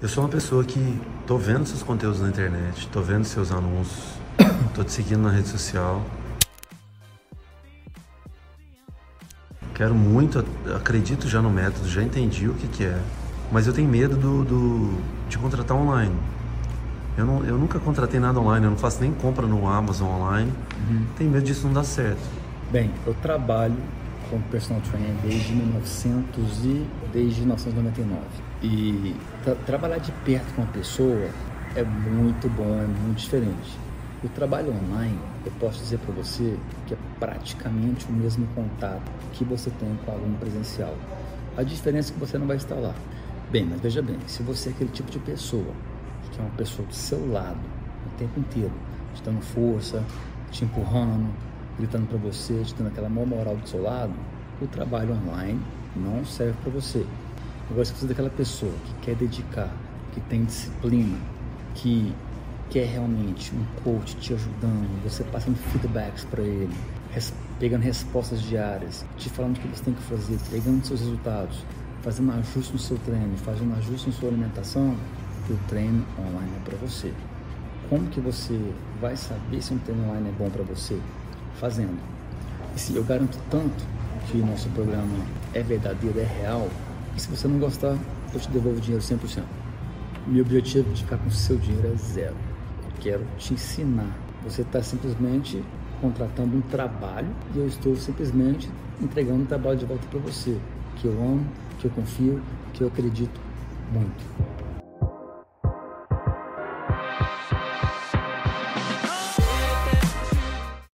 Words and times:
Eu 0.00 0.10
sou 0.10 0.24
uma 0.24 0.28
pessoa 0.28 0.62
que 0.62 1.00
tô 1.26 1.38
vendo 1.38 1.64
seus 1.64 1.82
conteúdos 1.82 2.20
na 2.20 2.28
internet, 2.28 2.86
tô 2.88 3.00
vendo 3.00 3.24
seus 3.24 3.50
anúncios, 3.50 4.04
tô 4.74 4.84
te 4.84 4.92
seguindo 4.92 5.22
na 5.22 5.30
rede 5.30 5.48
social. 5.48 6.04
Quero 9.74 9.94
muito, 9.94 10.44
acredito 10.74 11.26
já 11.26 11.40
no 11.40 11.48
método, 11.48 11.88
já 11.88 12.02
entendi 12.02 12.46
o 12.46 12.52
que, 12.52 12.68
que 12.68 12.84
é, 12.84 13.00
mas 13.50 13.66
eu 13.66 13.72
tenho 13.72 13.88
medo 13.88 14.16
do, 14.16 14.44
do, 14.44 14.98
de 15.30 15.38
contratar 15.38 15.74
online. 15.74 16.14
Eu, 17.16 17.24
não, 17.24 17.42
eu 17.46 17.56
nunca 17.56 17.78
contratei 17.78 18.20
nada 18.20 18.38
online, 18.38 18.66
eu 18.66 18.70
não 18.72 18.78
faço 18.78 19.00
nem 19.00 19.14
compra 19.14 19.46
no 19.46 19.66
Amazon 19.66 20.08
online. 20.08 20.52
Uhum. 20.90 21.06
Tenho 21.16 21.30
medo 21.30 21.44
disso 21.44 21.66
não 21.66 21.72
dar 21.72 21.84
certo. 21.84 22.20
Bem, 22.70 22.90
eu 23.06 23.14
trabalho 23.14 23.76
como 24.30 24.42
personal 24.44 24.82
trainer 24.82 25.14
desde 25.22 25.52
1900 25.52 26.64
e 26.64 26.86
desde 27.12 27.40
1999. 27.40 28.20
E 28.62 29.14
tra 29.44 29.54
trabalhar 29.54 29.98
de 29.98 30.12
perto 30.24 30.54
com 30.54 30.62
uma 30.62 30.72
pessoa 30.72 31.28
é 31.74 31.82
muito 31.82 32.48
bom, 32.48 32.80
é 32.80 32.86
muito 32.86 33.18
diferente. 33.18 33.78
O 34.24 34.28
trabalho 34.28 34.72
online, 34.72 35.18
eu 35.44 35.52
posso 35.60 35.78
dizer 35.78 35.98
para 35.98 36.14
você 36.14 36.56
que 36.86 36.94
é 36.94 36.96
praticamente 37.20 38.06
o 38.06 38.12
mesmo 38.12 38.46
contato 38.54 39.10
que 39.32 39.44
você 39.44 39.70
tem 39.70 39.94
com 40.04 40.10
o 40.10 40.14
aluno 40.14 40.36
presencial. 40.38 40.94
A 41.56 41.62
diferença 41.62 42.10
é 42.10 42.14
que 42.14 42.20
você 42.20 42.38
não 42.38 42.46
vai 42.46 42.56
estar 42.56 42.76
lá. 42.76 42.94
Bem, 43.50 43.64
mas 43.64 43.80
veja 43.80 44.02
bem, 44.02 44.18
se 44.26 44.42
você 44.42 44.70
é 44.70 44.72
aquele 44.72 44.90
tipo 44.90 45.10
de 45.10 45.18
pessoa, 45.18 45.72
que 46.32 46.40
é 46.40 46.42
uma 46.42 46.50
pessoa 46.56 46.86
do 46.88 46.94
seu 46.94 47.30
lado 47.30 47.58
o 48.06 48.18
tempo 48.18 48.40
inteiro, 48.40 48.72
te 49.14 49.22
dando 49.22 49.40
força, 49.40 50.02
te 50.50 50.64
empurrando, 50.64 51.28
gritando 51.78 52.06
para 52.06 52.18
você, 52.18 52.62
te 52.64 52.74
dando 52.74 52.88
aquela 52.88 53.08
maior 53.08 53.26
moral 53.26 53.56
do 53.56 53.68
seu 53.68 53.82
lado, 53.82 54.12
o 54.60 54.66
trabalho 54.66 55.14
online 55.14 55.60
não 55.94 56.24
serve 56.24 56.54
para 56.62 56.72
você. 56.72 57.06
Agora, 57.70 57.84
você 57.84 58.04
é 58.04 58.08
daquela 58.08 58.30
pessoa 58.30 58.72
que 58.84 59.06
quer 59.06 59.16
dedicar, 59.16 59.70
que 60.12 60.20
tem 60.22 60.44
disciplina, 60.44 61.18
que 61.74 62.14
quer 62.70 62.86
realmente 62.86 63.52
um 63.54 63.64
coach 63.82 64.16
te 64.16 64.34
ajudando, 64.34 65.02
você 65.02 65.22
passando 65.24 65.56
feedbacks 65.56 66.24
para 66.24 66.42
ele, 66.42 66.74
res, 67.10 67.32
pegando 67.58 67.82
respostas 67.82 68.42
diárias, 68.42 69.04
te 69.16 69.28
falando 69.28 69.56
o 69.56 69.60
que 69.60 69.68
você 69.68 69.84
tem 69.84 69.94
que 69.94 70.02
fazer, 70.02 70.38
pegando 70.50 70.84
seus 70.84 71.00
resultados, 71.00 71.64
fazendo 72.02 72.32
ajuste 72.32 72.72
no 72.72 72.78
seu 72.78 72.98
treino, 72.98 73.36
fazendo 73.38 73.74
ajuste 73.76 74.08
na 74.08 74.14
sua 74.14 74.28
alimentação, 74.28 74.96
o 75.48 75.56
treino 75.68 76.04
online 76.18 76.52
é 76.56 76.68
para 76.68 76.76
você. 76.78 77.12
Como 77.88 78.06
que 78.08 78.20
você 78.20 78.58
vai 79.00 79.16
saber 79.16 79.62
se 79.62 79.72
um 79.72 79.78
treino 79.78 80.04
online 80.04 80.28
é 80.28 80.32
bom 80.32 80.50
para 80.50 80.64
você? 80.64 81.00
Fazendo. 81.58 81.98
E 82.74 82.78
se 82.78 82.94
eu 82.94 83.02
garanto 83.02 83.38
tanto 83.50 83.84
que 84.26 84.38
nosso 84.38 84.68
programa 84.70 85.16
é 85.54 85.62
verdadeiro, 85.62 86.18
é 86.20 86.24
real, 86.24 86.68
e 87.16 87.20
se 87.20 87.28
você 87.28 87.48
não 87.48 87.58
gostar, 87.58 87.96
eu 88.34 88.40
te 88.40 88.50
devolvo 88.50 88.78
o 88.78 88.80
dinheiro 88.80 89.02
100%. 89.02 89.42
Meu 90.26 90.44
objetivo 90.44 90.92
de 90.92 91.02
ficar 91.02 91.16
com 91.18 91.28
o 91.28 91.30
seu 91.30 91.56
dinheiro 91.56 91.92
é 91.92 91.96
zero. 91.96 92.34
Eu 92.84 92.92
quero 93.00 93.26
te 93.38 93.54
ensinar. 93.54 94.10
Você 94.44 94.62
está 94.62 94.82
simplesmente 94.82 95.62
contratando 96.00 96.56
um 96.56 96.60
trabalho 96.60 97.28
e 97.54 97.58
eu 97.58 97.66
estou 97.66 97.96
simplesmente 97.96 98.68
entregando 99.00 99.42
um 99.42 99.46
trabalho 99.46 99.78
de 99.78 99.86
volta 99.86 100.06
para 100.10 100.20
você, 100.20 100.58
que 100.96 101.06
eu 101.06 101.12
amo, 101.12 101.46
que 101.78 101.86
eu 101.86 101.90
confio, 101.92 102.42
que 102.72 102.82
eu 102.82 102.88
acredito 102.88 103.40
muito. 103.92 104.55